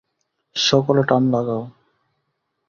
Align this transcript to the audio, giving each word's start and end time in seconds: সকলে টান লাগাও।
সকলে 0.55 1.01
টান 1.03 1.23
লাগাও। 1.31 1.63